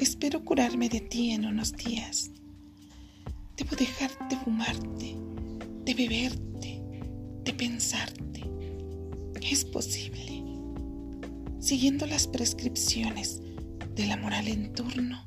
[0.00, 2.30] Espero curarme de ti en unos días.
[3.56, 5.16] Debo dejar de fumarte,
[5.84, 6.82] de beberte,
[7.44, 8.44] de pensarte.
[9.42, 10.44] Es posible.
[11.58, 13.40] Siguiendo las prescripciones
[13.96, 15.26] de la moral en turno,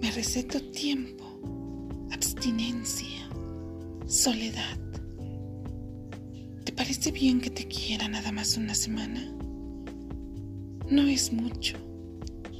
[0.00, 3.28] me receto tiempo, abstinencia,
[4.06, 4.78] soledad.
[6.64, 9.32] ¿Te parece bien que te quiera nada más una semana?
[10.90, 11.76] No es mucho,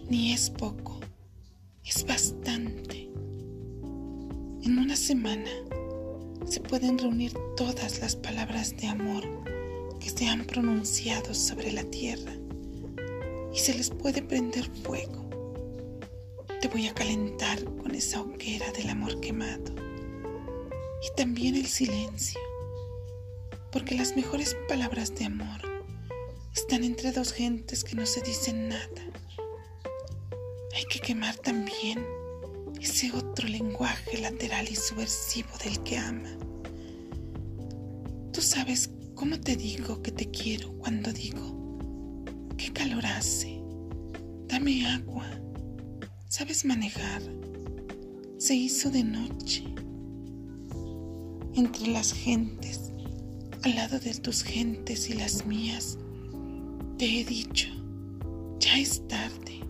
[0.09, 0.92] ni es poco,
[1.85, 3.11] es bastante.
[4.63, 5.51] En una semana
[6.47, 9.25] se pueden reunir todas las palabras de amor
[10.01, 12.33] que se han pronunciado sobre la tierra
[13.53, 15.29] y se les puede prender fuego.
[16.61, 19.75] Te voy a calentar con esa hoguera del amor quemado
[21.03, 22.41] y también el silencio,
[23.71, 25.61] porque las mejores palabras de amor
[26.55, 29.12] están entre dos gentes que no se dicen nada.
[30.75, 32.05] Hay que quemar también
[32.81, 36.37] ese otro lenguaje lateral y subversivo del que ama.
[38.33, 41.78] Tú sabes cómo te digo que te quiero cuando digo,
[42.56, 43.62] qué calor hace,
[44.48, 45.27] dame agua,
[46.28, 47.23] sabes manejar,
[48.39, 49.65] se hizo de noche,
[51.55, 52.93] entre las gentes,
[53.62, 55.98] al lado de tus gentes y las mías,
[56.97, 57.69] te he dicho,
[58.59, 59.61] ya es tarde.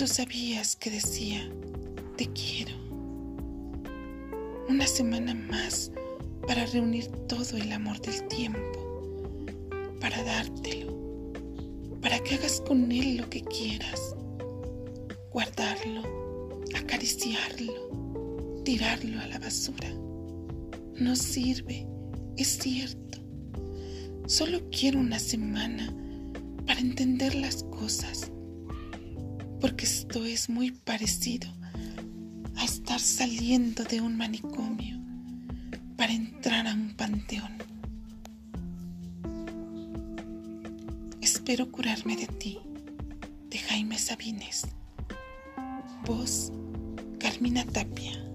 [0.00, 1.46] Tú sabías que decía,
[2.16, 2.72] te quiero.
[4.66, 5.92] Una semana más
[6.48, 9.68] para reunir todo el amor del tiempo,
[10.00, 10.96] para dártelo,
[12.00, 14.16] para que hagas con él lo que quieras,
[15.32, 19.90] guardarlo, acariciarlo, tirarlo a la basura.
[20.94, 21.86] No sirve,
[22.38, 23.18] es cierto.
[24.26, 25.94] Solo quiero una semana
[26.64, 28.32] para entender las cosas,
[29.60, 31.48] porque esto es muy parecido
[32.56, 34.98] a estar saliendo de un manicomio
[35.96, 37.52] para entrar a un panteón.
[41.20, 42.58] Espero curarme de ti,
[43.50, 44.66] de Jaime Sabines.
[46.06, 46.52] Voz,
[47.18, 48.29] Carmina Tapia.